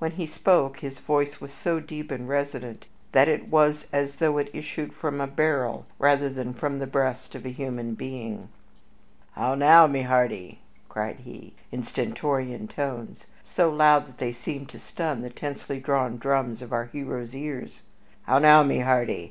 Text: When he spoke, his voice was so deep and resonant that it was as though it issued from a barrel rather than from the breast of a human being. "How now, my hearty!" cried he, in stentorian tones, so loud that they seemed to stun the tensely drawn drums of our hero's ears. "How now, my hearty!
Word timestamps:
When 0.00 0.10
he 0.10 0.26
spoke, 0.26 0.80
his 0.80 0.98
voice 0.98 1.40
was 1.40 1.52
so 1.52 1.78
deep 1.78 2.10
and 2.10 2.28
resonant 2.28 2.86
that 3.12 3.28
it 3.28 3.46
was 3.46 3.86
as 3.92 4.16
though 4.16 4.36
it 4.38 4.50
issued 4.52 4.92
from 4.92 5.20
a 5.20 5.28
barrel 5.28 5.86
rather 6.00 6.28
than 6.28 6.54
from 6.54 6.80
the 6.80 6.88
breast 6.88 7.36
of 7.36 7.46
a 7.46 7.50
human 7.50 7.94
being. 7.94 8.48
"How 9.34 9.54
now, 9.54 9.86
my 9.86 10.02
hearty!" 10.02 10.58
cried 10.88 11.20
he, 11.20 11.52
in 11.70 11.84
stentorian 11.84 12.66
tones, 12.66 13.26
so 13.44 13.70
loud 13.70 14.08
that 14.08 14.18
they 14.18 14.32
seemed 14.32 14.68
to 14.70 14.80
stun 14.80 15.22
the 15.22 15.30
tensely 15.30 15.78
drawn 15.78 16.18
drums 16.18 16.62
of 16.62 16.72
our 16.72 16.86
hero's 16.86 17.32
ears. 17.32 17.80
"How 18.24 18.40
now, 18.40 18.64
my 18.64 18.80
hearty! 18.80 19.28